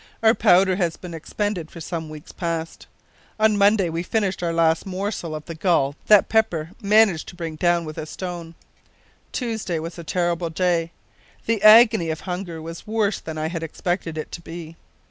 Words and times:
Our 0.23 0.33
powder 0.33 0.77
has 0.77 0.97
been 0.97 1.13
expended 1.13 1.69
for 1.69 1.79
some 1.79 2.09
weeks 2.09 2.31
past. 2.31 2.87
On 3.39 3.55
Monday 3.55 3.87
we 3.87 4.01
finished 4.01 4.41
our 4.41 4.51
last 4.51 4.83
morsel 4.83 5.35
of 5.35 5.45
the 5.45 5.53
gull 5.53 5.95
that 6.07 6.27
Pepper 6.27 6.71
managed 6.81 7.27
to 7.27 7.35
bring 7.35 7.55
down 7.55 7.85
with 7.85 7.99
a 7.99 8.07
stone. 8.07 8.55
Tuesday 9.31 9.77
was 9.77 9.99
a 9.99 10.03
terrible 10.03 10.49
day. 10.49 10.91
The 11.45 11.61
agony 11.61 12.09
of 12.09 12.21
hunger 12.21 12.59
was 12.63 12.87
worse 12.87 13.19
than 13.19 13.37
I 13.37 13.49
had 13.49 13.61
expected 13.61 14.17
it 14.17 14.31
to 14.31 14.41
be. 14.41 14.75